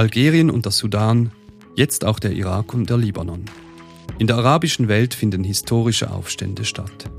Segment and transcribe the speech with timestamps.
[0.00, 1.30] Algerien und der Sudan,
[1.76, 3.44] jetzt auch der Irak und der Libanon.
[4.18, 7.10] In der arabischen Welt finden historische Aufstände statt.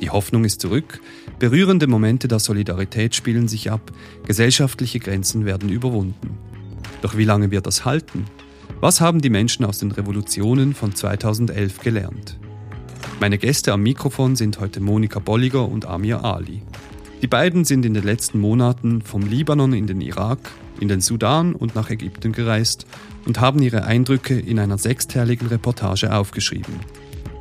[0.00, 1.02] Die Hoffnung ist zurück,
[1.38, 3.92] berührende Momente der Solidarität spielen sich ab,
[4.26, 6.38] gesellschaftliche Grenzen werden überwunden.
[7.02, 8.24] Doch wie lange wird das halten?
[8.80, 12.38] Was haben die Menschen aus den Revolutionen von 2011 gelernt?
[13.20, 16.62] Meine Gäste am Mikrofon sind heute Monika Bolliger und Amir Ali.
[17.22, 20.50] Die beiden sind in den letzten Monaten vom Libanon in den Irak,
[20.80, 22.86] in den Sudan und nach Ägypten gereist
[23.24, 26.74] und haben ihre Eindrücke in einer sechsteiligen Reportage aufgeschrieben.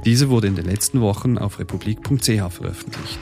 [0.05, 3.19] Diese wurde in den letzten Wochen auf republik.ch veröffentlicht.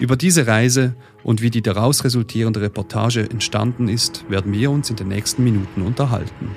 [0.00, 4.96] Über diese Reise und wie die daraus resultierende Reportage entstanden ist, werden wir uns in
[4.96, 6.50] den nächsten Minuten unterhalten.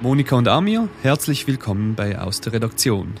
[0.00, 3.12] Monika und Amir, herzlich willkommen bei Aus der Redaktion.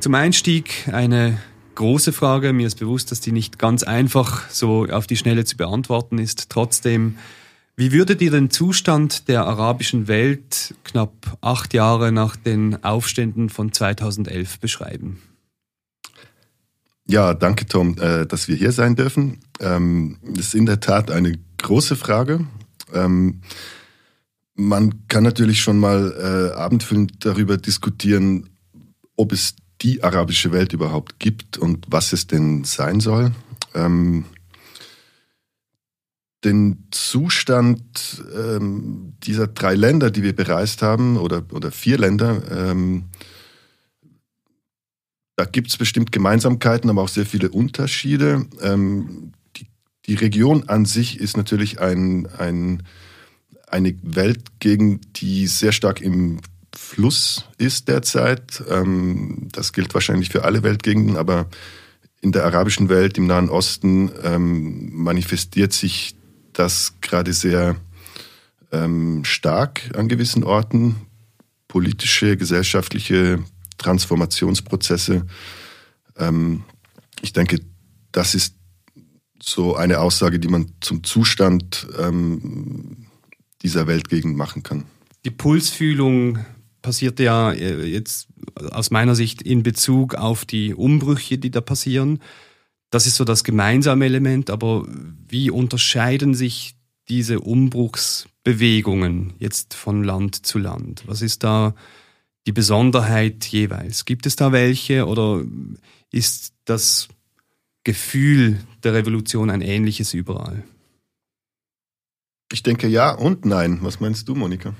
[0.00, 1.38] Zum Einstieg eine
[1.74, 2.52] große Frage.
[2.52, 6.50] Mir ist bewusst, dass die nicht ganz einfach so auf die Schnelle zu beantworten ist.
[6.50, 7.16] Trotzdem,
[7.76, 13.72] wie würdet ihr den Zustand der arabischen Welt knapp acht Jahre nach den Aufständen von
[13.72, 15.20] 2011 beschreiben?
[17.06, 19.40] Ja, danke Tom, äh, dass wir hier sein dürfen.
[19.60, 22.46] Ähm, das ist in der Tat eine große Frage.
[22.92, 23.42] Ähm,
[24.54, 28.48] man kann natürlich schon mal äh, abendfüllend darüber diskutieren,
[29.16, 33.32] ob es die arabische Welt überhaupt gibt und was es denn sein soll.
[33.74, 34.24] Ähm,
[36.42, 43.04] den Zustand ähm, dieser drei Länder, die wir bereist haben, oder, oder vier Länder, ähm,
[45.36, 48.46] da gibt es bestimmt Gemeinsamkeiten, aber auch sehr viele Unterschiede.
[48.60, 49.66] Ähm, die,
[50.06, 52.84] die, Region an sich ist natürlich ein, ein,
[53.66, 56.40] eine Weltgegend, die sehr stark im
[56.76, 58.62] Fluss ist derzeit.
[58.68, 61.48] Ähm, das gilt wahrscheinlich für alle Weltgegenden, aber
[62.20, 66.16] in der arabischen Welt, im Nahen Osten, ähm, manifestiert sich
[66.52, 67.76] das gerade sehr
[68.72, 70.96] ähm, stark an gewissen Orten.
[71.68, 73.42] Politische, gesellschaftliche
[73.78, 75.26] Transformationsprozesse.
[77.20, 77.58] ich denke,
[78.12, 78.54] das ist
[79.42, 81.88] so eine Aussage, die man zum Zustand
[83.60, 84.84] dieser Weltgegend machen kann.
[85.24, 86.38] Die Pulsfühlung
[86.84, 88.28] passiert ja äh, jetzt
[88.70, 92.20] aus meiner Sicht in Bezug auf die Umbrüche, die da passieren.
[92.90, 94.86] Das ist so das gemeinsame Element, aber
[95.26, 96.76] wie unterscheiden sich
[97.08, 101.02] diese Umbruchsbewegungen jetzt von Land zu Land?
[101.06, 101.74] Was ist da
[102.46, 104.04] die Besonderheit jeweils?
[104.04, 105.42] Gibt es da welche oder
[106.12, 107.08] ist das
[107.82, 110.62] Gefühl der Revolution ein ähnliches überall?
[112.52, 113.78] Ich denke ja und nein.
[113.80, 114.74] Was meinst du, Monika?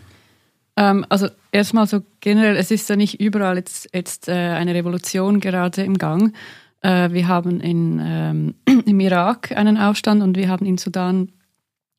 [0.76, 5.40] Ähm, also erstmal so generell, es ist ja nicht überall jetzt, jetzt äh, eine Revolution
[5.40, 6.34] gerade im Gang.
[6.80, 8.54] Äh, wir haben in, ähm,
[8.86, 11.30] im Irak einen Aufstand und wir haben in Sudan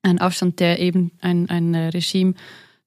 [0.04, 2.36] einen Aufstand, der eben ein, ein äh, Regime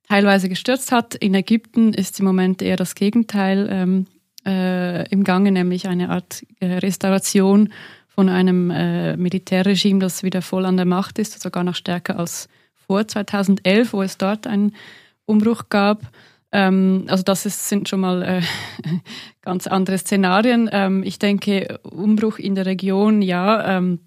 [0.08, 1.14] teilweise gestürzt hat.
[1.14, 4.06] In Ägypten ist im Moment eher das Gegenteil ähm,
[4.46, 7.72] äh, im Gange, nämlich eine Art äh, Restauration
[8.08, 12.48] von einem äh, Militärregime, das wieder voll an der Macht ist, sogar noch stärker als
[12.74, 14.72] vor 2011, wo es dort ein
[15.28, 16.02] Umbruch gab.
[16.50, 18.42] Ähm, also das ist, sind schon mal äh,
[19.42, 20.68] ganz andere Szenarien.
[20.72, 24.00] Ähm, ich denke, Umbruch in der Region, ja, ähm,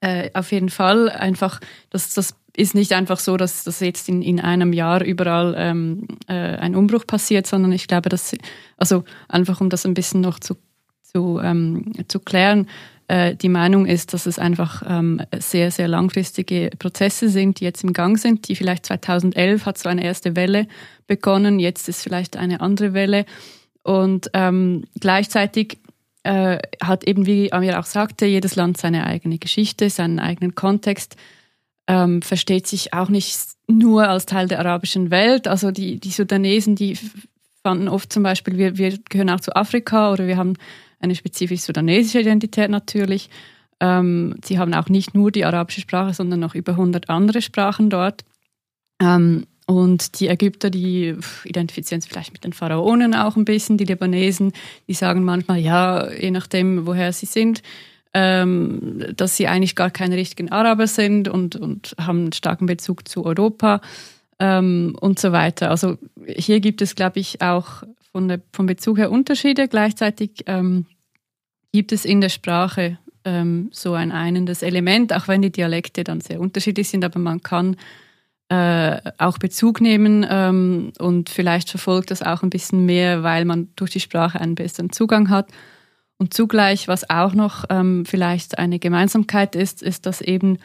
[0.00, 1.10] äh, auf jeden Fall.
[1.10, 5.54] Einfach, das, das ist nicht einfach so, dass das jetzt in, in einem Jahr überall
[5.58, 8.34] ähm, äh, ein Umbruch passiert, sondern ich glaube, dass,
[8.76, 10.56] also einfach um das ein bisschen noch zu,
[11.02, 12.68] zu, ähm, zu klären,
[13.08, 17.84] äh, die Meinung ist, dass es einfach ähm, sehr, sehr langfristige Prozesse sind, die jetzt
[17.84, 18.48] im Gang sind.
[18.48, 20.66] Die vielleicht 2011 hat so eine erste Welle
[21.06, 23.24] begonnen, jetzt ist vielleicht eine andere Welle.
[23.82, 25.78] Und ähm, gleichzeitig
[26.24, 31.16] äh, hat eben, wie Amir auch sagte, jedes Land seine eigene Geschichte, seinen eigenen Kontext,
[31.86, 33.38] ähm, versteht sich auch nicht
[33.68, 35.46] nur als Teil der arabischen Welt.
[35.46, 36.98] Also die, die Sudanesen, die
[37.62, 40.54] fanden oft zum Beispiel, wir, wir gehören auch zu Afrika oder wir haben
[41.00, 43.30] eine spezifisch sudanesische Identität natürlich.
[43.80, 47.90] Ähm, sie haben auch nicht nur die arabische Sprache, sondern noch über 100 andere Sprachen
[47.90, 48.24] dort.
[49.00, 53.78] Ähm, und die Ägypter, die identifizieren sich vielleicht mit den Pharaonen auch ein bisschen.
[53.78, 54.52] Die Libanesen,
[54.86, 57.62] die sagen manchmal, ja, je nachdem, woher sie sind,
[58.14, 63.08] ähm, dass sie eigentlich gar keine richtigen Araber sind und, und haben einen starken Bezug
[63.08, 63.80] zu Europa
[64.38, 65.70] ähm, und so weiter.
[65.70, 67.82] Also hier gibt es, glaube ich, auch
[68.16, 69.68] von der, vom Bezug her Unterschiede.
[69.68, 70.86] Gleichzeitig ähm,
[71.70, 72.96] gibt es in der Sprache
[73.26, 77.42] ähm, so ein einendes Element, auch wenn die Dialekte dann sehr unterschiedlich sind, aber man
[77.42, 77.76] kann
[78.48, 83.68] äh, auch Bezug nehmen ähm, und vielleicht verfolgt das auch ein bisschen mehr, weil man
[83.76, 85.50] durch die Sprache einen besseren Zugang hat.
[86.16, 90.56] Und zugleich, was auch noch ähm, vielleicht eine Gemeinsamkeit ist, ist, dass eben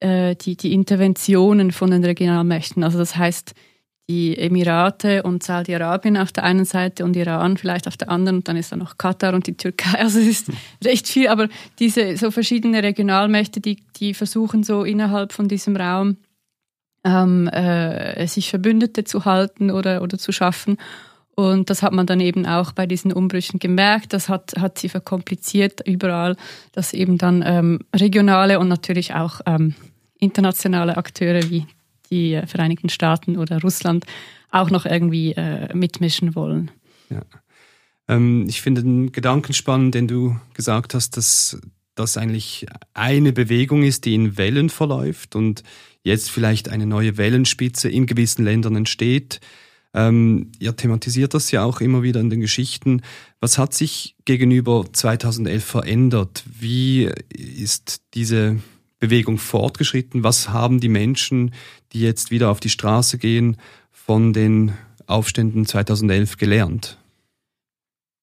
[0.00, 3.54] äh, die, die Interventionen von den Regionalmächten, also das heißt,
[4.10, 8.48] die Emirate und Saudi-Arabien auf der einen Seite und Iran vielleicht auf der anderen und
[8.48, 10.00] dann ist da noch Katar und die Türkei.
[10.00, 10.50] Also es ist
[10.84, 11.48] recht viel, aber
[11.78, 16.16] diese so verschiedene Regionalmächte, die, die versuchen so innerhalb von diesem Raum
[17.04, 20.78] ähm, äh, sich Verbündete zu halten oder, oder zu schaffen.
[21.36, 24.12] Und das hat man dann eben auch bei diesen Umbrüchen gemerkt.
[24.12, 26.36] Das hat, hat sie verkompliziert überall,
[26.72, 29.76] dass eben dann ähm, regionale und natürlich auch ähm,
[30.18, 31.66] internationale Akteure wie
[32.10, 34.04] die Vereinigten Staaten oder Russland
[34.50, 36.70] auch noch irgendwie äh, mitmischen wollen.
[37.08, 37.22] Ja.
[38.08, 41.60] Ähm, ich finde den Gedanken spannend, den du gesagt hast, dass
[41.94, 45.62] das eigentlich eine Bewegung ist, die in Wellen verläuft und
[46.02, 49.40] jetzt vielleicht eine neue Wellenspitze in gewissen Ländern entsteht.
[49.92, 53.02] Ähm, ihr thematisiert das ja auch immer wieder in den Geschichten.
[53.40, 56.44] Was hat sich gegenüber 2011 verändert?
[56.46, 58.60] Wie ist diese
[59.00, 60.22] Bewegung fortgeschritten?
[60.22, 61.52] Was haben die Menschen,
[61.92, 63.56] die jetzt wieder auf die Straße gehen,
[63.90, 64.74] von den
[65.06, 66.98] Aufständen 2011 gelernt?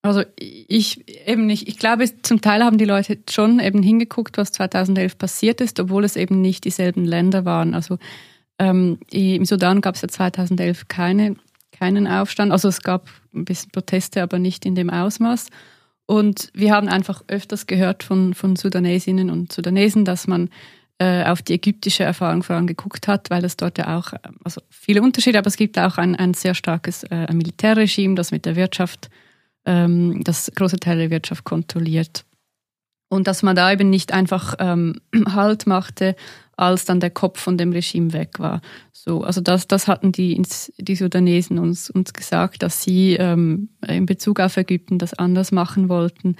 [0.02, 1.68] Also ich eben nicht.
[1.68, 6.04] Ich glaube, zum Teil haben die Leute schon eben hingeguckt, was 2011 passiert ist, obwohl
[6.04, 7.74] es eben nicht dieselben Länder waren.
[7.74, 7.98] Also
[8.58, 11.36] ähm, im Sudan gab es ja 2011 keine,
[11.72, 12.52] keinen Aufstand.
[12.52, 15.48] Also es gab ein bisschen Proteste, aber nicht in dem Ausmaß.
[16.08, 20.48] Und wir haben einfach öfters gehört von, von Sudanesinnen und Sudanesen, dass man
[20.98, 24.62] äh, auf die ägyptische Erfahrung vor allem geguckt hat, weil es dort ja auch, also
[24.70, 28.56] viele Unterschiede, aber es gibt auch ein, ein sehr starkes äh, Militärregime, das mit der
[28.56, 29.10] Wirtschaft,
[29.66, 32.24] ähm, das große Teile der Wirtschaft kontrolliert.
[33.08, 35.00] Und dass man da eben nicht einfach ähm,
[35.34, 36.14] Halt machte,
[36.56, 38.60] als dann der Kopf von dem Regime weg war.
[38.92, 40.42] So, also das, das hatten die,
[40.78, 45.88] die Sudanesen uns, uns gesagt, dass sie ähm, in Bezug auf Ägypten das anders machen
[45.88, 46.36] wollten.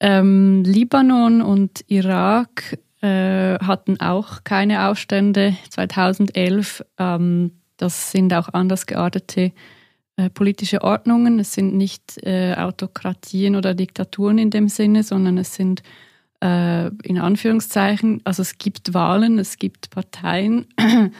[0.00, 6.84] Ähm, Libanon und Irak äh, hatten auch keine Aufstände 2011.
[6.98, 9.52] Ähm, das sind auch anders geartete
[10.16, 11.38] äh, politische Ordnungen.
[11.38, 15.82] Es sind nicht äh, Autokratien oder Diktaturen in dem Sinne, sondern es sind
[16.40, 20.66] äh, in Anführungszeichen, also es gibt Wahlen, es gibt Parteien,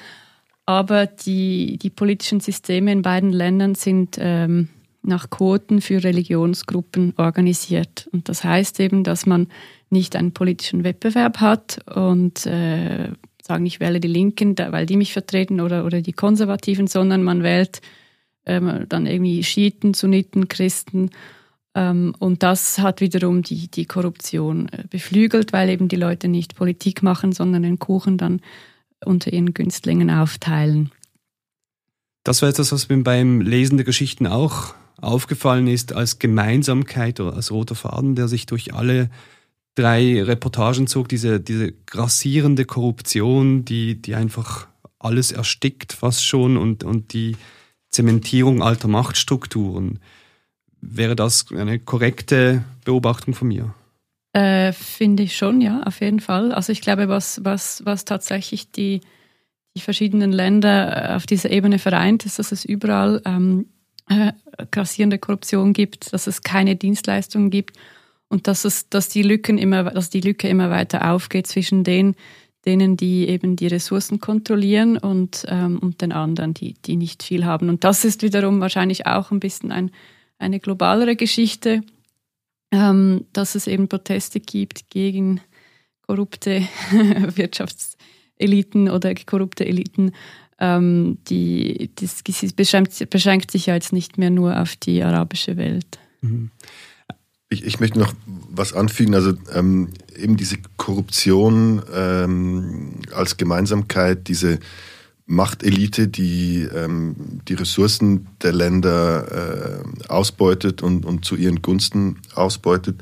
[0.66, 4.68] aber die, die politischen Systeme in beiden Ländern sind ähm,
[5.02, 8.08] nach Quoten für Religionsgruppen organisiert.
[8.12, 9.48] Und das heißt eben, dass man
[9.90, 13.08] nicht einen politischen Wettbewerb hat und äh,
[13.42, 17.42] sagen, ich wähle die Linken, weil die mich vertreten oder, oder die Konservativen, sondern man
[17.42, 17.80] wählt
[18.46, 21.10] ähm, dann irgendwie Schiiten, Sunniten, Christen
[21.74, 26.54] ähm, und das hat wiederum die, die Korruption äh, beflügelt, weil eben die Leute nicht
[26.54, 28.40] Politik machen, sondern den Kuchen dann
[29.04, 30.92] unter ihren Günstlingen aufteilen.
[32.22, 37.34] Das war etwas, was mir beim Lesen der Geschichten auch aufgefallen ist, als Gemeinsamkeit oder
[37.34, 39.10] als roter Faden, der sich durch alle
[39.74, 44.68] drei Reportagen zog, diese, diese grassierende Korruption, die, die einfach
[45.00, 47.36] alles erstickt fast schon und, und die
[47.94, 50.00] Zementierung alter Machtstrukturen.
[50.80, 53.74] Wäre das eine korrekte Beobachtung von mir?
[54.32, 56.52] Äh, Finde ich schon, ja, auf jeden Fall.
[56.52, 59.00] Also ich glaube, was, was, was tatsächlich die,
[59.76, 63.66] die verschiedenen Länder äh, auf dieser Ebene vereint, ist, dass es überall ähm,
[64.08, 64.32] äh,
[64.72, 67.78] grassierende Korruption gibt, dass es keine Dienstleistungen gibt
[68.28, 72.16] und dass es, dass die Lücken immer, dass die Lücke immer weiter aufgeht zwischen den,
[72.66, 77.44] denen, die eben die Ressourcen kontrollieren und, ähm, und den anderen, die, die nicht viel
[77.44, 77.68] haben.
[77.68, 79.90] Und das ist wiederum wahrscheinlich auch ein bisschen ein
[80.38, 81.82] eine globalere Geschichte,
[82.70, 85.40] ähm, dass es eben Proteste gibt gegen
[86.06, 86.62] korrupte
[87.34, 90.12] Wirtschaftseliten oder korrupte Eliten.
[90.58, 92.22] Ähm, die, das,
[92.54, 95.98] beschränkt, beschränkt, sich ja jetzt nicht mehr nur auf die arabische Welt.
[96.20, 96.50] Mhm.
[97.54, 98.12] Ich, ich, möchte noch
[98.50, 99.14] was anfügen.
[99.14, 104.58] Also ähm, eben diese Korruption ähm, als Gemeinsamkeit, diese
[105.26, 107.14] Machtelite, die ähm,
[107.48, 113.00] die Ressourcen der Länder äh, ausbeutet und, und zu ihren Gunsten ausbeutet.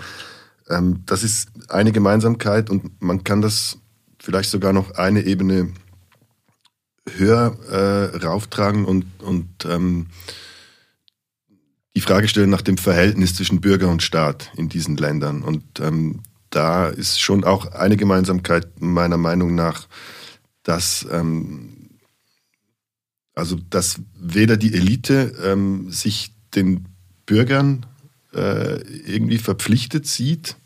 [0.68, 3.78] Ähm, das ist eine Gemeinsamkeit und man kann das
[4.20, 5.72] vielleicht sogar noch eine Ebene
[7.16, 10.06] höher äh, rauftragen und, und ähm,
[11.94, 15.42] die Frage stellen nach dem Verhältnis zwischen Bürger und Staat in diesen Ländern.
[15.42, 19.88] Und ähm, da ist schon auch eine Gemeinsamkeit meiner Meinung nach,
[20.62, 21.82] dass ähm,
[23.34, 26.86] also, dass weder die Elite ähm, sich den
[27.24, 27.86] Bürgern
[28.34, 30.56] äh, irgendwie verpflichtet sieht,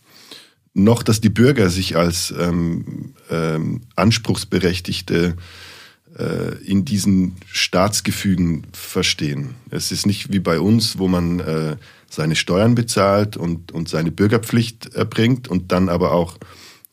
[0.74, 5.36] noch dass die Bürger sich als ähm, ähm, Anspruchsberechtigte
[6.64, 9.54] in diesen Staatsgefügen verstehen.
[9.70, 11.76] Es ist nicht wie bei uns, wo man äh,
[12.08, 16.38] seine Steuern bezahlt und, und seine Bürgerpflicht erbringt und dann aber auch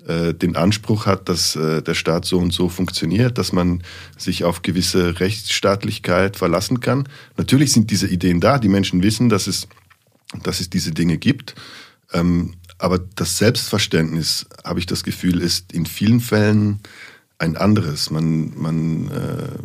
[0.06, 3.84] äh, den Anspruch hat, dass äh, der Staat so und so funktioniert, dass man
[4.18, 7.08] sich auf gewisse Rechtsstaatlichkeit verlassen kann.
[7.38, 9.68] Natürlich sind diese Ideen da, die Menschen wissen, dass es,
[10.44, 11.56] dass es diese Dinge gibt.
[12.12, 16.82] Ähm, aber das Selbstverständnis, habe ich das Gefühl, ist in vielen Fällen
[17.44, 18.10] ein anderes.
[18.10, 19.60] Man, man, äh,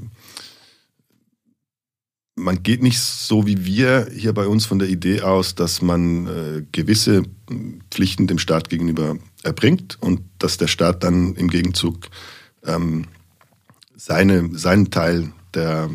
[2.34, 6.26] man geht nicht so wie wir hier bei uns von der Idee aus, dass man
[6.26, 7.22] äh, gewisse
[7.90, 12.08] Pflichten dem Staat gegenüber erbringt und dass der Staat dann im Gegenzug
[12.64, 13.06] ähm,
[13.96, 15.90] seine, seinen Teil der,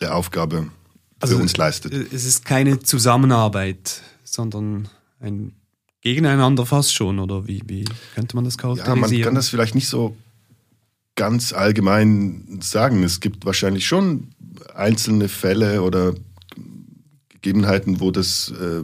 [0.00, 0.68] der Aufgabe
[1.20, 1.92] also für uns leistet.
[2.12, 4.88] Es ist keine Zusammenarbeit, sondern
[5.20, 5.52] ein
[6.02, 7.84] Gegeneinander fast schon, oder wie, wie
[8.14, 9.12] könnte man das charakterisieren?
[9.12, 10.16] Ja, man kann das vielleicht nicht so
[11.16, 13.02] ganz allgemein sagen.
[13.02, 14.28] Es gibt wahrscheinlich schon
[14.74, 16.14] einzelne Fälle oder
[17.28, 18.82] Gegebenheiten, wo das äh,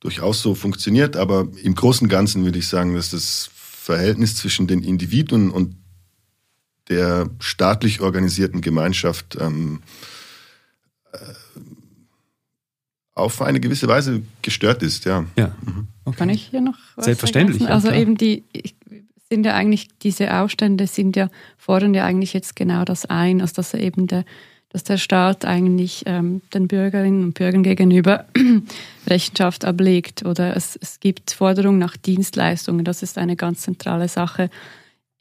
[0.00, 4.66] durchaus so funktioniert, aber im Großen und Ganzen würde ich sagen, dass das Verhältnis zwischen
[4.66, 5.76] den Individuen und
[6.88, 9.82] der staatlich organisierten Gemeinschaft ähm,
[11.12, 11.18] äh,
[13.14, 15.24] auf eine gewisse Weise gestört ist, ja.
[15.36, 15.54] ja.
[15.62, 15.88] Mhm.
[16.04, 16.16] Okay.
[16.16, 17.62] Kann ich hier noch was Selbstverständlich.
[17.62, 18.74] Ja, also eben die, ich,
[19.34, 23.54] sind ja eigentlich, diese Aufstände sind ja, fordern ja eigentlich jetzt genau das ein, also
[23.56, 24.24] dass eben der,
[24.68, 28.26] dass der Staat eigentlich ähm, den Bürgerinnen und Bürgern gegenüber
[29.08, 32.84] Rechenschaft ablegt oder es, es gibt Forderungen nach Dienstleistungen.
[32.84, 34.50] Das ist eine ganz zentrale Sache.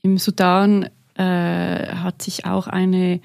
[0.03, 3.20] Im Sudan äh, hat sich auch eine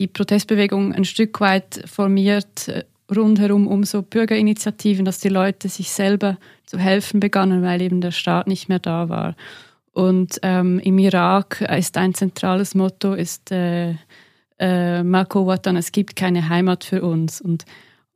[0.00, 2.82] die Protestbewegung ein Stück weit formiert äh,
[3.14, 8.10] rundherum um so Bürgerinitiativen, dass die Leute sich selber zu helfen begannen, weil eben der
[8.10, 9.36] Staat nicht mehr da war.
[9.92, 13.94] Und ähm, im Irak ist ein zentrales Motto, ist äh,
[14.58, 17.40] äh, Mako Watan, es gibt keine Heimat für uns.
[17.40, 17.64] Und,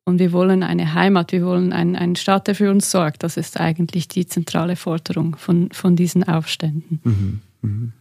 [0.04, 3.22] und wir wollen eine Heimat, wir wollen einen, einen Staat, der für uns sorgt.
[3.22, 7.00] Das ist eigentlich die zentrale Forderung von, von diesen Aufständen.
[7.04, 7.40] Mhm.
[7.60, 7.92] Mhm.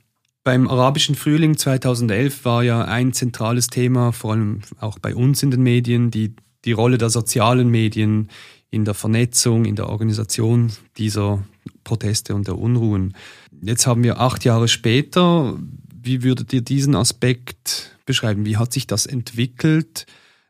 [0.46, 5.50] Beim arabischen Frühling 2011 war ja ein zentrales Thema, vor allem auch bei uns in
[5.50, 8.30] den Medien, die, die Rolle der sozialen Medien
[8.72, 11.44] in der Vernetzung, in der Organisation dieser
[11.84, 13.16] Proteste und der Unruhen.
[13.62, 15.58] Jetzt haben wir acht Jahre später.
[16.02, 18.46] Wie würdet ihr diesen Aspekt beschreiben?
[18.46, 20.06] Wie hat sich das entwickelt?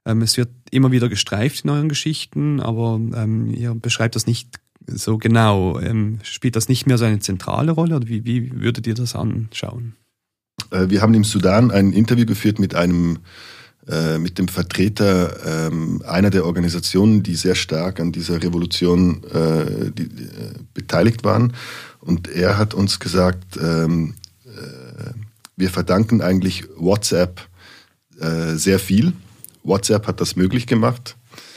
[0.06, 4.60] Ähm, es wird immer wieder gestreift in euren Geschichten, aber ähm, ihr beschreibt das nicht
[4.88, 5.80] so genau.
[5.80, 9.16] Ähm, spielt das nicht mehr so eine zentrale Rolle oder wie, wie würdet ihr das
[9.16, 9.96] anschauen?
[10.72, 13.20] Äh, wir haben im Sudan ein Interview geführt mit einem
[13.88, 19.92] äh, mit dem Vertreter ähm, einer der Organisationen, die sehr stark an dieser Revolution äh,
[19.92, 21.54] die, äh, beteiligt waren.
[22.00, 25.14] Und er hat uns gesagt, ähm, äh,
[25.56, 27.48] wir verdanken eigentlich WhatsApp
[28.20, 29.14] äh, sehr viel.
[29.64, 31.16] WhatsApp hat das möglich gemacht.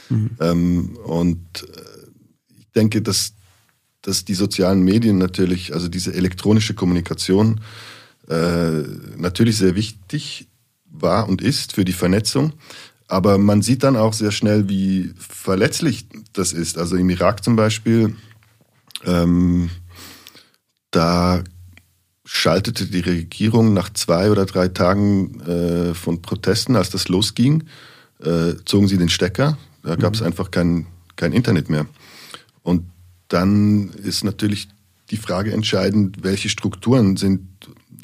[0.09, 0.29] Mhm.
[0.39, 1.65] Ähm, und
[2.59, 3.33] ich denke, dass,
[4.03, 7.61] dass die sozialen Medien natürlich, also diese elektronische Kommunikation,
[9.17, 10.49] natürlich sehr wichtig
[10.91, 12.53] war und ist für die Vernetzung.
[13.07, 16.77] Aber man sieht dann auch sehr schnell, wie verletzlich das ist.
[16.77, 18.15] Also im Irak zum Beispiel,
[19.03, 19.69] ähm,
[20.91, 21.43] da
[22.23, 27.63] schaltete die Regierung nach zwei oder drei Tagen äh, von Protesten, als das losging,
[28.19, 29.57] äh, zogen sie den Stecker.
[29.81, 30.27] Da gab es mhm.
[30.27, 31.87] einfach kein, kein Internet mehr.
[32.61, 32.83] Und
[33.29, 34.67] dann ist natürlich
[35.09, 37.47] die Frage entscheidend, welche Strukturen sind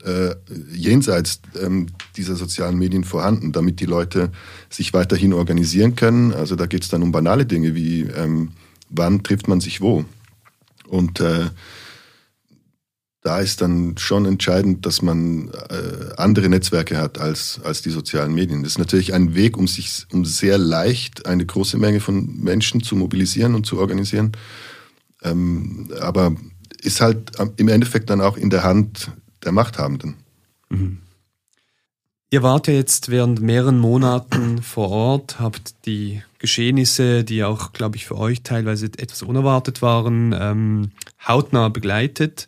[0.05, 0.35] äh,
[0.73, 4.31] jenseits ähm, dieser sozialen Medien vorhanden, damit die Leute
[4.69, 6.33] sich weiterhin organisieren können.
[6.33, 8.51] Also da geht es dann um banale Dinge wie, ähm,
[8.89, 10.05] wann trifft man sich wo.
[10.87, 11.49] Und äh,
[13.21, 18.35] da ist dann schon entscheidend, dass man äh, andere Netzwerke hat als, als die sozialen
[18.35, 18.61] Medien.
[18.61, 22.83] Das ist natürlich ein Weg, um sich um sehr leicht eine große Menge von Menschen
[22.83, 24.33] zu mobilisieren und zu organisieren.
[25.23, 26.35] Ähm, aber
[26.83, 29.09] ist halt im Endeffekt dann auch in der Hand
[29.45, 30.15] der Machthabenden.
[30.69, 30.99] Mhm.
[32.31, 37.95] Ihr wart ja jetzt während mehreren Monaten vor Ort, habt die Geschehnisse, die auch, glaube
[37.95, 40.91] ich, für euch teilweise etwas unerwartet waren, ähm,
[41.25, 42.47] hautnah begleitet.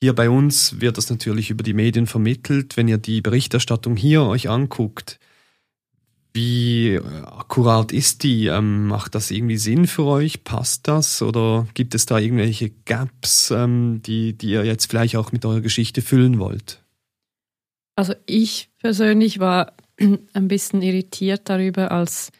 [0.00, 2.76] Hier bei uns wird das natürlich über die Medien vermittelt.
[2.76, 5.18] Wenn ihr die Berichterstattung hier euch anguckt,
[6.32, 8.46] wie äh, akkurat ist die?
[8.46, 10.44] Ähm, macht das irgendwie Sinn für euch?
[10.44, 11.22] Passt das?
[11.22, 15.60] Oder gibt es da irgendwelche Gaps, ähm, die, die ihr jetzt vielleicht auch mit eurer
[15.60, 16.82] Geschichte füllen wollt?
[17.96, 19.72] Also ich persönlich war
[20.32, 22.30] ein bisschen irritiert darüber, als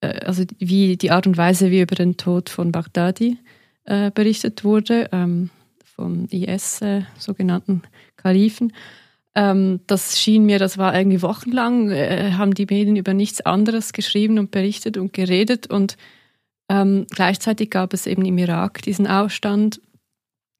[0.00, 3.38] äh, also wie die Art und Weise, wie über den Tod von Baghdadi
[3.84, 5.50] äh, berichtet wurde, ähm,
[5.84, 7.82] vom IS äh, sogenannten
[8.16, 8.72] Kalifen.
[9.34, 13.92] Ähm, das schien mir, das war irgendwie wochenlang, äh, haben die Medien über nichts anderes
[13.92, 15.96] geschrieben und berichtet und geredet und
[16.68, 19.80] ähm, gleichzeitig gab es eben im Irak diesen Aufstand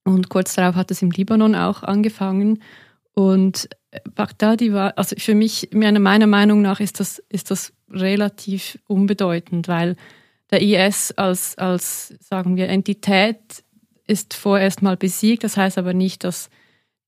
[0.05, 2.63] Und kurz darauf hat es im Libanon auch angefangen.
[3.15, 3.69] Und
[4.15, 9.97] Baghdadi war, also für mich, meiner Meinung nach ist das, ist das relativ unbedeutend, weil
[10.51, 13.65] der IS als, als, sagen wir, Entität
[14.07, 15.45] ist vorerst mal besiegt.
[15.45, 16.51] Das heißt aber nicht, dass,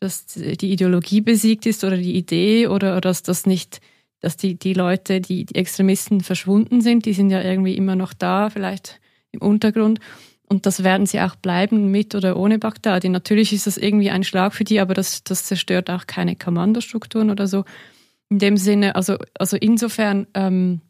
[0.00, 3.80] dass die Ideologie besiegt ist oder die Idee oder, oder dass das nicht,
[4.20, 7.06] dass die, die Leute, die, die Extremisten verschwunden sind.
[7.06, 9.00] Die sind ja irgendwie immer noch da, vielleicht
[9.32, 10.00] im Untergrund.
[10.46, 13.08] Und das werden sie auch bleiben, mit oder ohne Bagdadi.
[13.08, 17.30] Natürlich ist das irgendwie ein Schlag für die, aber das, das zerstört auch keine Kommandostrukturen
[17.30, 17.64] oder so.
[18.28, 20.80] In dem Sinne, also, also insofern ähm,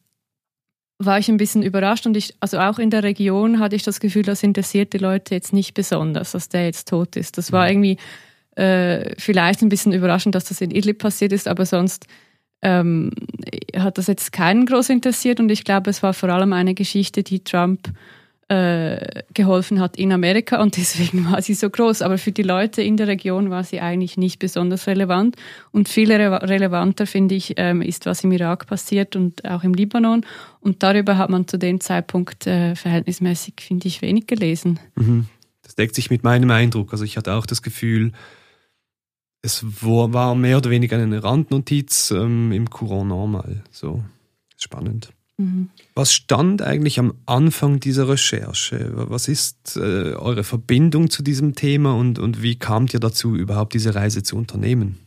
[0.98, 4.00] war ich ein bisschen überrascht und ich, also auch in der Region hatte ich das
[4.00, 7.38] Gefühl, das interessiert die Leute jetzt nicht besonders, dass der jetzt tot ist.
[7.38, 7.70] Das war mhm.
[7.70, 7.96] irgendwie
[8.56, 12.06] äh, vielleicht ein bisschen überraschend, dass das in Idlib passiert ist, aber sonst
[12.62, 13.10] ähm,
[13.76, 17.22] hat das jetzt keinen groß interessiert und ich glaube, es war vor allem eine Geschichte,
[17.22, 17.90] die Trump
[18.48, 22.02] äh, geholfen hat in Amerika und deswegen war sie so groß.
[22.02, 25.36] Aber für die Leute in der Region war sie eigentlich nicht besonders relevant.
[25.72, 29.74] Und viel re relevanter, finde ich, ähm, ist, was im Irak passiert und auch im
[29.74, 30.26] Libanon.
[30.60, 34.78] Und darüber hat man zu dem Zeitpunkt äh, verhältnismäßig, finde ich, wenig gelesen.
[34.96, 35.26] Mhm.
[35.62, 36.92] Das deckt sich mit meinem Eindruck.
[36.92, 38.12] Also ich hatte auch das Gefühl,
[39.44, 43.62] es war mehr oder weniger eine Randnotiz ähm, im Courant normal.
[43.70, 44.02] So
[44.56, 45.12] spannend.
[45.36, 45.68] Mhm.
[45.94, 48.92] Was stand eigentlich am Anfang dieser Recherche?
[48.94, 53.74] Was ist äh, eure Verbindung zu diesem Thema und, und wie kamt ihr dazu, überhaupt
[53.74, 54.98] diese Reise zu unternehmen?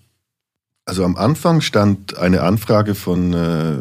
[0.85, 3.77] Also am Anfang stand eine Anfrage von, äh,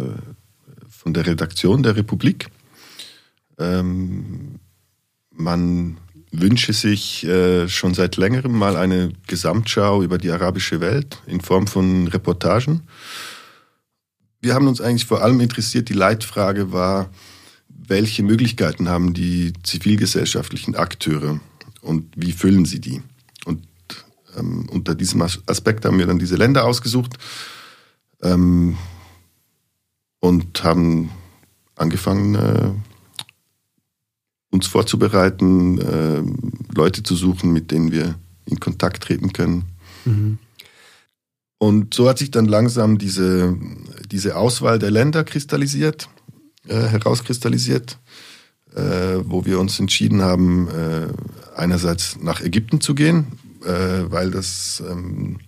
[0.88, 2.48] von der Redaktion der Republik.
[3.58, 4.58] Ähm,
[5.30, 5.98] man
[6.40, 11.66] wünsche sich äh, schon seit längerem mal eine Gesamtschau über die arabische Welt in Form
[11.66, 12.82] von Reportagen
[14.46, 17.10] wir haben uns eigentlich vor allem interessiert, die Leitfrage war,
[17.68, 21.40] welche Möglichkeiten haben die zivilgesellschaftlichen Akteure
[21.82, 23.02] und wie füllen sie die?
[23.44, 23.66] Und
[24.36, 27.14] ähm, unter diesem Aspekt haben wir dann diese Länder ausgesucht
[28.22, 28.76] ähm,
[30.20, 31.10] und haben
[31.74, 32.70] angefangen, äh,
[34.50, 36.22] uns vorzubereiten, äh,
[36.74, 39.64] Leute zu suchen, mit denen wir in Kontakt treten können.
[40.04, 40.38] Mhm.
[41.58, 43.56] Und so hat sich dann langsam diese,
[44.10, 46.08] diese Auswahl der Länder kristallisiert,
[46.68, 47.98] äh, herauskristallisiert,
[48.74, 51.08] äh, wo wir uns entschieden haben, äh,
[51.56, 55.38] einerseits nach Ägypten zu gehen, äh, weil das ähm,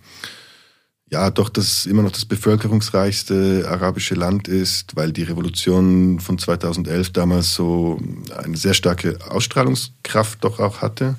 [1.09, 7.11] ja doch das immer noch das bevölkerungsreichste arabische Land ist, weil die Revolution von 2011
[7.11, 7.99] damals so
[8.37, 11.15] eine sehr starke Ausstrahlungskraft doch auch hatte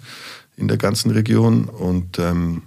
[0.57, 2.63] in der ganzen Region und ähm,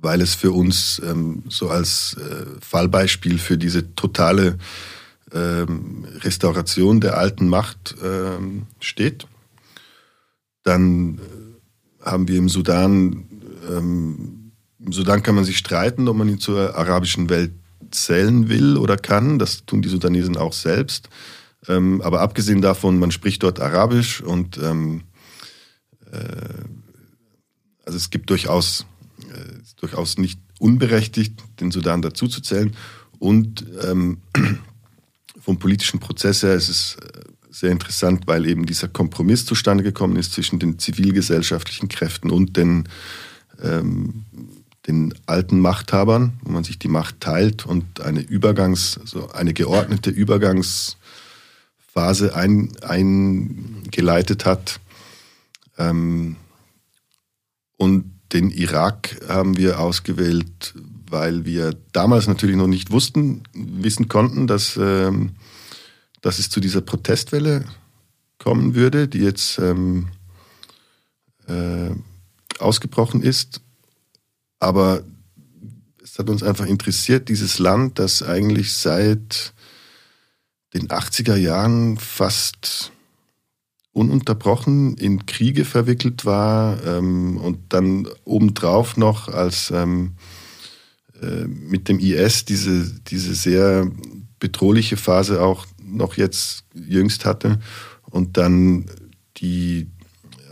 [0.00, 4.58] weil es für uns ähm, so als äh, Fallbeispiel für diese totale
[5.32, 9.26] ähm, Restauration der alten Macht ähm, steht.
[10.62, 13.24] Dann äh, haben wir im Sudan,
[14.92, 17.52] Sudan kann man sich streiten, ob man ihn zur arabischen Welt
[17.90, 19.38] zählen will oder kann.
[19.38, 21.08] Das tun die Sudanesen auch selbst.
[21.66, 25.02] Ähm, aber abgesehen davon, man spricht dort Arabisch und ähm,
[26.12, 26.18] äh,
[27.84, 28.86] also es gibt durchaus
[29.28, 32.74] äh, durchaus nicht unberechtigt, den Sudan dazuzuzählen.
[33.18, 34.18] Und ähm,
[35.40, 37.20] vom politischen Prozess her ist es äh,
[37.50, 42.88] sehr interessant, weil eben dieser Kompromiss zustande gekommen ist zwischen den zivilgesellschaftlichen Kräften und den,
[43.62, 44.24] ähm,
[44.88, 50.10] den alten Machthabern, wo man sich die Macht teilt und eine Übergangs, also eine geordnete
[50.10, 50.96] Übergangsphase
[52.34, 54.80] ein, eingeleitet hat.
[55.76, 56.36] Ähm,
[57.76, 60.74] und den Irak haben wir ausgewählt,
[61.08, 65.36] weil wir damals natürlich noch nicht wussten, wissen konnten, dass, ähm,
[66.22, 67.64] dass es zu dieser Protestwelle
[68.38, 70.08] kommen würde, die jetzt ähm,
[71.46, 71.90] äh,
[72.58, 73.60] ausgebrochen ist.
[74.60, 75.02] Aber
[76.02, 79.52] es hat uns einfach interessiert, dieses Land, das eigentlich seit
[80.74, 82.92] den 80er Jahren fast
[83.92, 90.12] ununterbrochen in Kriege verwickelt war ähm, und dann obendrauf noch als ähm,
[91.20, 93.90] äh, mit dem IS diese, diese sehr
[94.38, 97.58] bedrohliche Phase auch noch jetzt jüngst hatte
[98.04, 98.86] und dann
[99.38, 99.88] die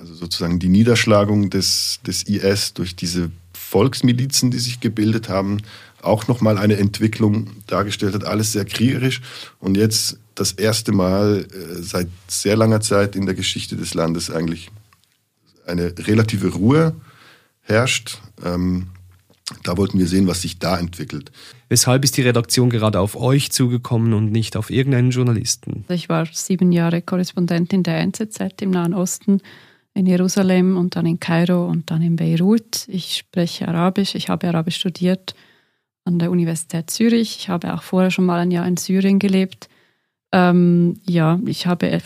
[0.00, 3.30] also sozusagen die Niederschlagung des, des IS durch diese
[3.68, 5.58] Volksmilizen, die sich gebildet haben,
[6.00, 8.24] auch nochmal eine Entwicklung dargestellt hat.
[8.24, 9.20] Alles sehr kriegerisch.
[9.58, 14.30] Und jetzt das erste Mal äh, seit sehr langer Zeit in der Geschichte des Landes
[14.30, 14.70] eigentlich
[15.66, 16.94] eine relative Ruhe
[17.62, 18.18] herrscht.
[18.44, 18.88] Ähm,
[19.62, 21.30] da wollten wir sehen, was sich da entwickelt.
[21.68, 25.84] Weshalb ist die Redaktion gerade auf euch zugekommen und nicht auf irgendeinen Journalisten?
[25.88, 29.40] Ich war sieben Jahre Korrespondentin der NZZ im Nahen Osten
[29.96, 32.86] in Jerusalem und dann in Kairo und dann in Beirut.
[32.86, 35.34] Ich spreche Arabisch, ich habe Arabisch studiert
[36.04, 37.38] an der Universität Zürich.
[37.40, 39.68] Ich habe auch vorher schon mal ein Jahr in Syrien gelebt.
[40.32, 42.00] Ähm, ja, ich habe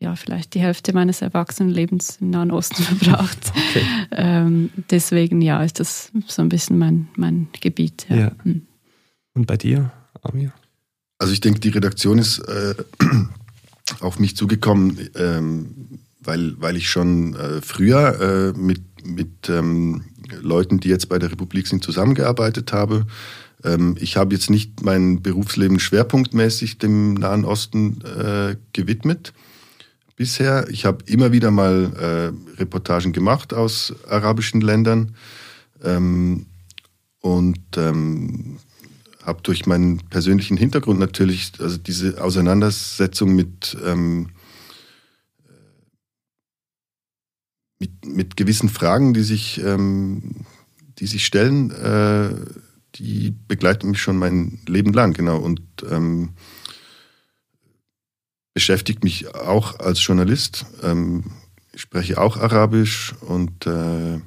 [0.00, 3.52] ja, vielleicht die Hälfte meines Erwachsenenlebens im Nahen Osten verbracht.
[3.70, 3.84] Okay.
[4.12, 8.06] Ähm, deswegen ja, ist das so ein bisschen mein, mein Gebiet.
[8.08, 8.16] Ja.
[8.16, 8.32] ja.
[8.42, 8.66] Hm.
[9.34, 10.52] Und bei dir, Amir?
[11.18, 12.74] Also ich denke, die Redaktion ist äh,
[14.00, 15.77] auf mich zugekommen, ähm,
[16.28, 20.04] weil, weil ich schon äh, früher äh, mit, mit ähm,
[20.42, 23.06] Leuten, die jetzt bei der Republik sind, zusammengearbeitet habe.
[23.64, 29.32] Ähm, ich habe jetzt nicht mein Berufsleben schwerpunktmäßig dem Nahen Osten äh, gewidmet
[30.16, 30.68] bisher.
[30.68, 35.14] Ich habe immer wieder mal äh, Reportagen gemacht aus arabischen Ländern
[35.82, 36.44] ähm,
[37.20, 38.58] und ähm,
[39.24, 44.28] habe durch meinen persönlichen Hintergrund natürlich, also diese Auseinandersetzung mit, ähm,
[47.78, 50.44] mit, mit, gewissen Fragen, die sich, ähm,
[50.98, 52.30] die sich stellen, äh,
[52.96, 55.38] die begleiten mich schon mein Leben lang, genau.
[55.38, 56.30] Und ähm,
[58.54, 60.66] beschäftigt mich auch als Journalist.
[60.82, 61.24] Ähm,
[61.72, 64.20] ich spreche auch Arabisch und äh,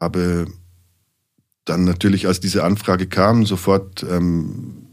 [0.00, 0.46] habe
[1.64, 4.91] dann natürlich, als diese Anfrage kam, sofort ähm,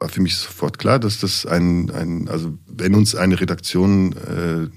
[0.00, 4.68] war für mich sofort klar, dass das ein, ein also wenn uns eine Redaktion äh,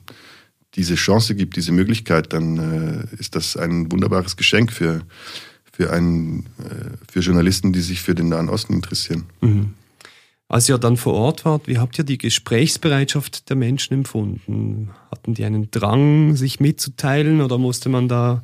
[0.75, 5.01] diese Chance gibt, diese Möglichkeit, dann äh, ist das ein wunderbares Geschenk für,
[5.71, 9.25] für, einen, äh, für Journalisten, die sich für den Nahen Osten interessieren.
[9.41, 9.73] Mhm.
[10.49, 14.91] Als ihr dann vor Ort wart, wie habt ihr die Gesprächsbereitschaft der Menschen empfunden?
[15.09, 18.43] Hatten die einen Drang, sich mitzuteilen oder musste man da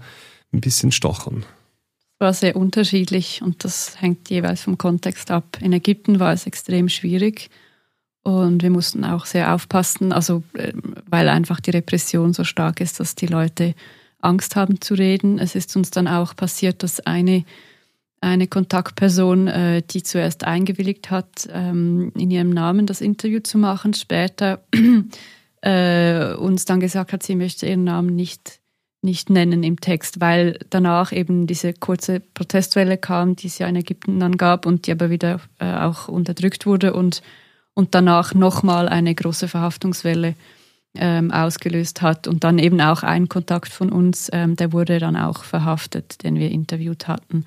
[0.51, 1.45] ein bisschen stochern?
[2.19, 5.57] War sehr unterschiedlich und das hängt jeweils vom Kontext ab.
[5.61, 7.49] In Ägypten war es extrem schwierig
[8.23, 12.99] und wir mussten auch sehr aufpassen, also ähm, weil einfach die Repression so stark ist,
[12.99, 13.73] dass die Leute
[14.19, 15.39] Angst haben zu reden.
[15.39, 17.45] Es ist uns dann auch passiert, dass eine
[18.21, 23.93] eine Kontaktperson, äh, die zuerst eingewilligt hat, ähm, in ihrem Namen das Interview zu machen,
[23.93, 24.61] später
[25.61, 28.58] äh, uns dann gesagt hat, sie möchte ihren Namen nicht,
[29.01, 33.75] nicht nennen im Text, weil danach eben diese kurze Protestwelle kam, die es ja in
[33.77, 37.21] Ägypten dann gab und die aber wieder äh, auch unterdrückt wurde und,
[37.73, 40.35] und danach nochmal eine große Verhaftungswelle
[40.95, 45.15] ähm, ausgelöst hat und dann eben auch ein Kontakt von uns, ähm, der wurde dann
[45.15, 47.45] auch verhaftet, den wir interviewt hatten.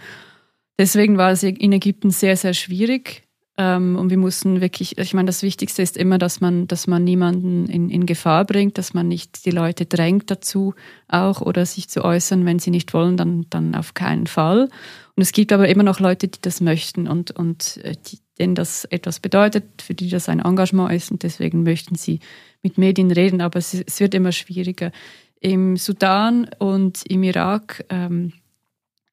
[0.79, 3.25] Deswegen war es in Ägypten sehr, sehr schwierig.
[3.63, 7.05] Ähm, und wir mussten wirklich, ich meine, das Wichtigste ist immer, dass man, dass man
[7.05, 10.75] niemanden in, in Gefahr bringt, dass man nicht die Leute drängt dazu
[11.07, 14.69] auch oder sich zu äußern, wenn sie nicht wollen, dann, dann auf keinen Fall.
[15.15, 18.57] Und es gibt aber immer noch Leute, die das möchten und, und äh, die, denen
[18.57, 22.19] das etwas bedeutet, für die das ein Engagement ist und deswegen möchten sie
[22.63, 24.91] mit Medien reden, aber es, es wird immer schwieriger.
[25.39, 28.33] Im Sudan und im Irak ähm,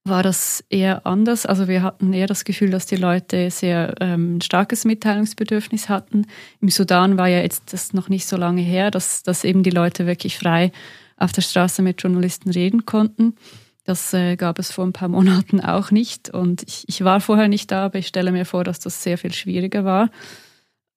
[0.05, 1.45] war das eher anders.
[1.45, 6.25] Also wir hatten eher das Gefühl, dass die Leute sehr ähm, starkes Mitteilungsbedürfnis hatten.
[6.61, 9.69] Im Sudan war ja jetzt das noch nicht so lange her, dass, dass eben die
[9.69, 10.71] Leute wirklich frei
[11.17, 13.35] auf der Straße mit Journalisten reden konnten.
[13.83, 16.29] Das äh, gab es vor ein paar Monaten auch nicht.
[16.29, 19.17] Und ich, ich, war vorher nicht da, aber ich stelle mir vor, dass das sehr
[19.17, 20.09] viel schwieriger war.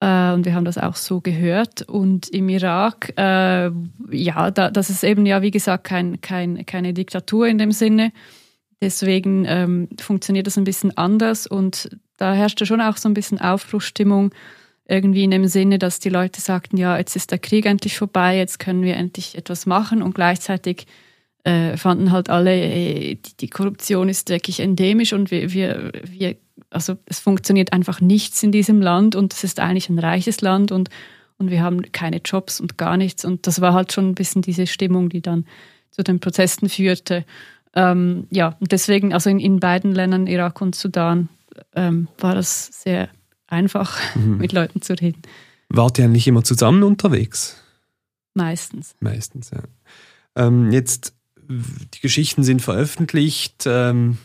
[0.00, 1.82] Äh, und wir haben das auch so gehört.
[1.82, 3.70] Und im Irak, äh,
[4.10, 8.12] ja, da, das ist eben ja, wie gesagt, kein, kein, keine Diktatur in dem Sinne
[8.82, 13.40] Deswegen ähm, funktioniert das ein bisschen anders und da herrschte schon auch so ein bisschen
[13.40, 14.34] Aufbruchsstimmung,
[14.88, 18.36] irgendwie in dem Sinne, dass die Leute sagten, ja, jetzt ist der Krieg endlich vorbei,
[18.36, 20.88] jetzt können wir endlich etwas machen und gleichzeitig
[21.44, 26.36] äh, fanden halt alle, ey, die, die, Korruption ist wirklich endemisch und wir, wir, wir,
[26.70, 30.72] also es funktioniert einfach nichts in diesem Land und es ist eigentlich ein reiches Land
[30.72, 30.90] und,
[31.38, 34.42] und wir haben keine Jobs und gar nichts und das war halt schon ein bisschen
[34.42, 35.46] diese Stimmung, die dann
[35.92, 37.24] zu den Protesten führte.
[37.74, 41.28] Ähm, ja, deswegen, also in, in, beiden Ländern, Irak und Sudan,
[41.74, 43.08] ähm, war das sehr
[43.46, 44.36] einfach, mhm.
[44.38, 45.22] mit Leuten zu reden.
[45.68, 47.56] Wart ihr eigentlich immer zusammen unterwegs?
[48.34, 48.94] Meistens.
[49.00, 49.62] Meistens, ja.
[50.36, 51.14] Ähm, jetzt,
[51.48, 54.18] die Geschichten sind veröffentlicht, ähm,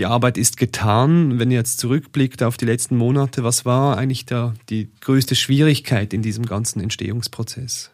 [0.00, 1.38] die Arbeit ist getan.
[1.38, 6.14] Wenn ihr jetzt zurückblickt auf die letzten Monate, was war eigentlich der, die größte Schwierigkeit
[6.14, 7.90] in diesem ganzen Entstehungsprozess?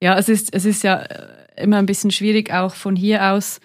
[0.00, 3.60] Ja, es ist, es ist ja äh, immer ein bisschen schwierig, auch von hier aus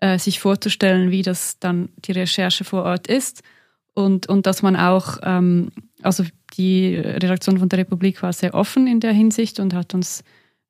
[0.00, 3.42] äh, sich vorzustellen, wie das dann die Recherche vor Ort ist
[3.94, 5.70] und, und dass man auch, ähm,
[6.02, 10.22] also die Redaktion von der Republik war sehr offen in der Hinsicht und hat uns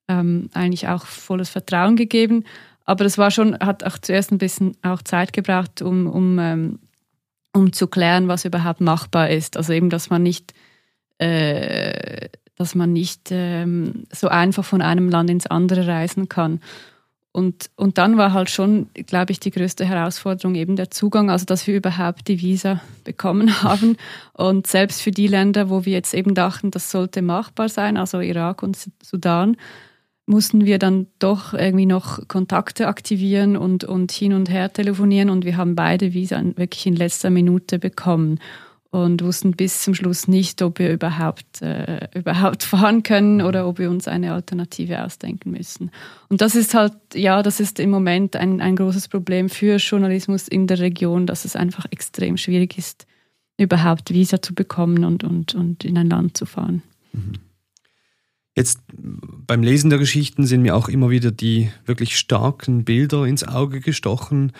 [0.09, 2.45] ähm, eigentlich auch volles Vertrauen gegeben.
[2.85, 6.79] Aber das war schon, hat auch zuerst ein bisschen auch Zeit gebraucht, um, um, ähm,
[7.53, 9.57] um zu klären, was überhaupt machbar ist.
[9.57, 10.55] Also eben, dass man nicht
[11.19, 16.61] äh, dass man nicht ähm, so einfach von einem Land ins andere reisen kann.
[17.37, 21.45] Und, und dann war halt schon, glaube ich, die größte Herausforderung eben der Zugang, also
[21.45, 23.99] dass wir überhaupt die Visa bekommen haben.
[24.33, 28.21] Und selbst für die Länder, wo wir jetzt eben dachten, das sollte machbar sein, also
[28.21, 29.59] Irak und Sudan,
[30.25, 35.45] mussten wir dann doch irgendwie noch Kontakte aktivieren und, und hin und her telefonieren und
[35.45, 38.41] wir haben beide Visa wirklich in letzter Minute bekommen
[39.05, 43.79] und wussten bis zum Schluss nicht, ob wir überhaupt, äh, überhaupt fahren können oder ob
[43.79, 45.91] wir uns eine Alternative ausdenken müssen.
[46.29, 50.49] Und das ist halt, ja, das ist im Moment ein, ein großes Problem für Journalismus
[50.49, 53.07] in der Region, dass es einfach extrem schwierig ist,
[53.59, 56.83] überhaupt Visa zu bekommen und, und, und in ein Land zu fahren.
[57.13, 57.33] Mhm.
[58.57, 63.47] Jetzt beim Lesen der Geschichten sind mir auch immer wieder die wirklich starken Bilder ins
[63.47, 64.53] Auge gestochen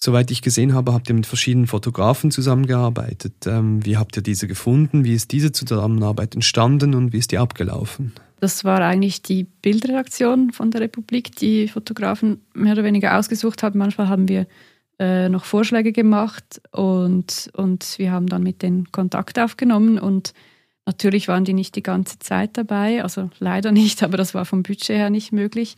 [0.00, 3.46] Soweit ich gesehen habe, habt ihr mit verschiedenen Fotografen zusammengearbeitet.
[3.46, 5.04] Ähm, wie habt ihr diese gefunden?
[5.04, 8.12] Wie ist diese Zusammenarbeit entstanden und wie ist die abgelaufen?
[8.38, 13.80] Das war eigentlich die Bildredaktion von der Republik, die Fotografen mehr oder weniger ausgesucht haben.
[13.80, 14.46] Manchmal haben wir
[15.00, 20.32] äh, noch Vorschläge gemacht und, und wir haben dann mit denen Kontakt aufgenommen und
[20.86, 24.62] natürlich waren die nicht die ganze Zeit dabei, also leider nicht, aber das war vom
[24.62, 25.76] Budget her nicht möglich.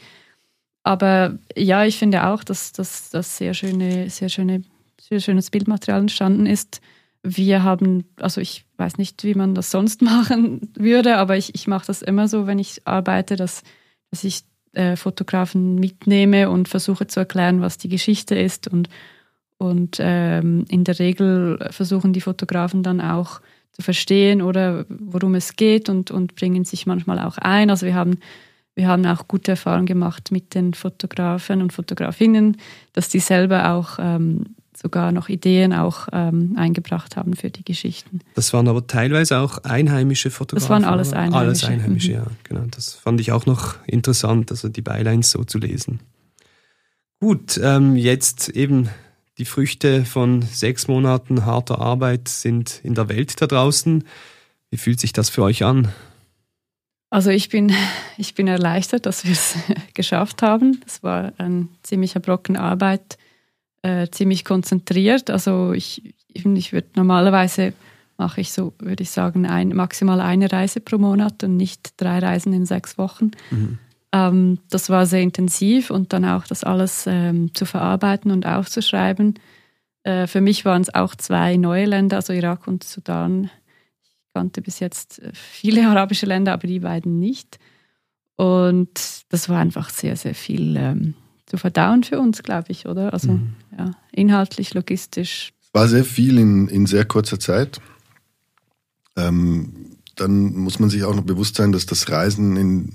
[0.82, 4.62] Aber ja, ich finde auch, dass das sehr, schöne, sehr, schöne,
[5.00, 6.80] sehr schönes Bildmaterial entstanden ist.
[7.22, 11.66] Wir haben, also ich weiß nicht, wie man das sonst machen würde, aber ich, ich
[11.66, 13.62] mache das immer so, wenn ich arbeite, dass,
[14.10, 18.68] dass ich äh, Fotografen mitnehme und versuche zu erklären, was die Geschichte ist.
[18.68, 18.88] Und,
[19.58, 23.40] und ähm, in der Regel versuchen die Fotografen dann auch
[23.72, 27.68] zu verstehen oder worum es geht und, und bringen sich manchmal auch ein.
[27.68, 28.18] Also wir haben
[28.74, 32.56] wir haben auch gute Erfahrungen gemacht mit den Fotografen und Fotografinnen,
[32.92, 38.20] dass die selber auch ähm, sogar noch Ideen auch ähm, eingebracht haben für die Geschichten.
[38.34, 40.62] Das waren aber teilweise auch einheimische Fotografen.
[40.62, 41.38] Das waren alles Einheimische.
[41.38, 42.16] Alles Einheimische, mhm.
[42.16, 42.64] ja, genau.
[42.70, 46.00] Das fand ich auch noch interessant, also die Bylines so zu lesen.
[47.20, 48.88] Gut, ähm, jetzt eben
[49.36, 54.04] die Früchte von sechs Monaten harter Arbeit sind in der Welt da draußen.
[54.70, 55.88] Wie fühlt sich das für euch an?
[57.10, 57.72] Also ich bin,
[58.16, 59.56] ich bin erleichtert, dass wir es
[59.94, 60.80] geschafft haben.
[60.84, 63.18] Das war ein ziemlicher Brocken Arbeit,
[63.82, 65.28] äh, ziemlich konzentriert.
[65.28, 67.72] Also ich, ich würde normalerweise
[68.16, 72.18] mache ich so, würde ich sagen, ein, maximal eine Reise pro Monat und nicht drei
[72.18, 73.30] Reisen in sechs Wochen.
[73.50, 73.78] Mhm.
[74.12, 79.38] Ähm, das war sehr intensiv und dann auch das alles ähm, zu verarbeiten und aufzuschreiben.
[80.02, 83.50] Äh, für mich waren es auch zwei neue Länder, also Irak und Sudan,
[84.34, 87.58] kannte bis jetzt äh, viele arabische Länder, aber die beiden nicht.
[88.36, 91.14] Und das war einfach sehr, sehr viel ähm,
[91.46, 93.12] zu verdauen für uns, glaube ich, oder?
[93.12, 93.54] Also mhm.
[93.76, 95.52] ja, inhaltlich, logistisch.
[95.60, 97.80] Es war sehr viel in, in sehr kurzer Zeit.
[99.16, 102.94] Ähm, dann muss man sich auch noch bewusst sein, dass das Reisen in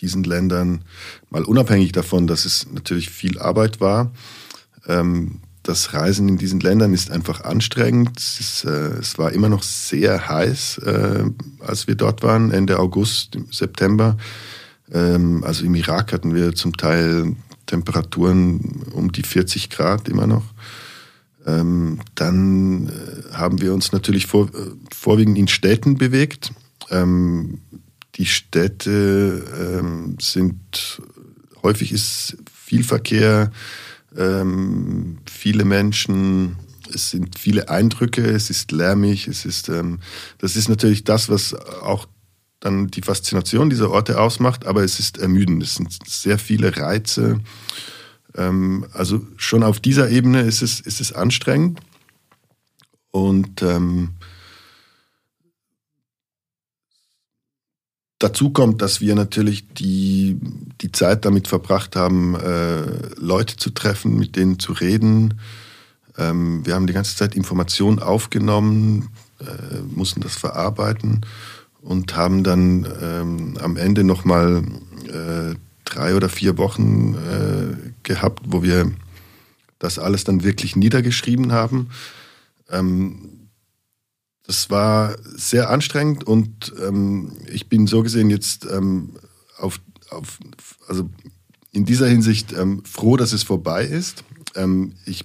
[0.00, 0.84] diesen Ländern,
[1.30, 4.12] mal unabhängig davon, dass es natürlich viel Arbeit war,
[4.86, 8.18] ähm, das Reisen in diesen Ländern ist einfach anstrengend.
[8.18, 11.24] Es, ist, äh, es war immer noch sehr heiß, äh,
[11.60, 14.16] als wir dort waren, Ende August, September.
[14.92, 17.34] Ähm, also im Irak hatten wir zum Teil
[17.66, 20.44] Temperaturen um die 40 Grad immer noch.
[21.46, 26.52] Ähm, dann äh, haben wir uns natürlich vor, äh, vorwiegend in Städten bewegt.
[26.90, 27.60] Ähm,
[28.14, 29.44] die Städte
[29.80, 31.00] ähm, sind
[31.62, 33.50] häufig ist viel Verkehr,
[34.16, 36.56] ähm, viele Menschen,
[36.92, 40.00] es sind viele Eindrücke, es ist lärmig, es ist, ähm,
[40.38, 42.06] das ist natürlich das, was auch
[42.60, 45.62] dann die Faszination dieser Orte ausmacht, aber es ist ermüdend.
[45.62, 47.40] Es sind sehr viele Reize.
[48.34, 51.80] Ähm, also schon auf dieser Ebene ist es, ist es anstrengend.
[53.10, 54.15] Und ähm,
[58.18, 60.38] Dazu kommt, dass wir natürlich die,
[60.80, 62.82] die Zeit damit verbracht haben, äh,
[63.18, 65.34] Leute zu treffen, mit denen zu reden.
[66.16, 71.26] Ähm, wir haben die ganze Zeit Informationen aufgenommen, äh, mussten das verarbeiten
[71.82, 74.64] und haben dann ähm, am Ende nochmal
[75.08, 78.90] äh, drei oder vier Wochen äh, gehabt, wo wir
[79.78, 81.90] das alles dann wirklich niedergeschrieben haben.
[82.70, 83.45] Ähm,
[84.46, 89.16] das war sehr anstrengend und ähm, ich bin so gesehen jetzt ähm,
[89.58, 89.80] auf,
[90.10, 90.38] auf,
[90.88, 91.10] also
[91.72, 94.24] in dieser Hinsicht ähm, froh, dass es vorbei ist.
[94.54, 95.24] Ähm, ich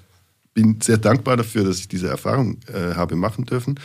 [0.53, 3.79] bin sehr dankbar dafür, dass ich diese Erfahrung äh, habe machen dürfen.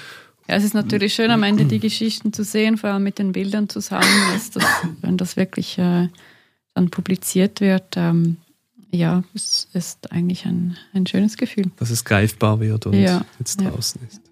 [0.48, 3.32] Ja, es ist natürlich schön, am Ende die Geschichten zu sehen, vor allem mit den
[3.32, 4.64] Bildern zusammen, dass das,
[5.00, 6.08] wenn das wirklich äh,
[6.74, 7.96] dann publiziert wird.
[7.96, 8.36] Ähm,
[8.90, 11.70] ja, es ist eigentlich ein, ein schönes Gefühl.
[11.76, 14.08] Dass es greifbar wird und ja, jetzt draußen ja.
[14.08, 14.25] ist.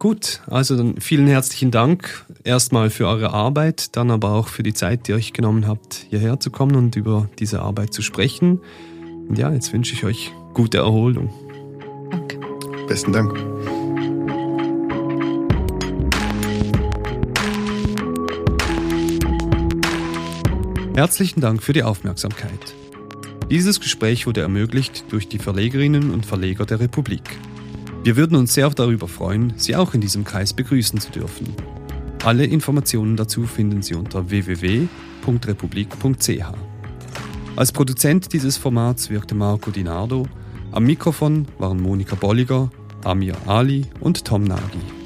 [0.00, 4.72] Gut, also dann vielen herzlichen Dank erstmal für eure Arbeit, dann aber auch für die
[4.72, 8.62] Zeit, die ihr euch genommen habt, hierher zu kommen und über diese Arbeit zu sprechen.
[9.28, 11.28] Und ja, jetzt wünsche ich euch gute Erholung.
[12.10, 12.40] Danke.
[12.88, 13.36] Besten Dank.
[20.96, 22.74] Herzlichen Dank für die Aufmerksamkeit.
[23.50, 27.38] Dieses Gespräch wurde ermöglicht durch die Verlegerinnen und Verleger der Republik.
[28.02, 31.54] Wir würden uns sehr darüber freuen, Sie auch in diesem Kreis begrüßen zu dürfen.
[32.24, 36.44] Alle Informationen dazu finden Sie unter www.republik.ch.
[37.56, 40.26] Als Produzent dieses Formats wirkte Marco Dinardo.
[40.72, 42.70] Am Mikrofon waren Monika Bolliger,
[43.04, 44.99] Amir Ali und Tom Nagy.